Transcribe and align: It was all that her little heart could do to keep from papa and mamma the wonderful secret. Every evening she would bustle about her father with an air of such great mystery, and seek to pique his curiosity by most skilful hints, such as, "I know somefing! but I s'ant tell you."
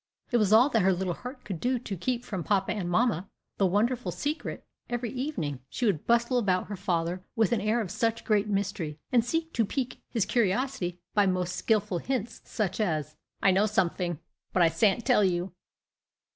It 0.31 0.37
was 0.37 0.51
all 0.51 0.67
that 0.69 0.81
her 0.81 0.93
little 0.93 1.13
heart 1.13 1.43
could 1.45 1.59
do 1.59 1.77
to 1.77 1.95
keep 1.95 2.25
from 2.25 2.43
papa 2.43 2.71
and 2.71 2.89
mamma 2.89 3.29
the 3.59 3.67
wonderful 3.67 4.11
secret. 4.11 4.65
Every 4.89 5.11
evening 5.11 5.59
she 5.69 5.85
would 5.85 6.07
bustle 6.07 6.39
about 6.39 6.69
her 6.69 6.75
father 6.75 7.23
with 7.35 7.51
an 7.51 7.61
air 7.61 7.79
of 7.81 7.91
such 7.91 8.25
great 8.25 8.47
mystery, 8.47 8.97
and 9.11 9.23
seek 9.23 9.53
to 9.53 9.63
pique 9.63 10.01
his 10.09 10.25
curiosity 10.25 10.99
by 11.13 11.27
most 11.27 11.55
skilful 11.55 11.99
hints, 11.99 12.41
such 12.45 12.79
as, 12.79 13.15
"I 13.43 13.51
know 13.51 13.65
somefing! 13.65 14.17
but 14.53 14.63
I 14.63 14.69
s'ant 14.69 15.05
tell 15.05 15.23
you." 15.23 15.53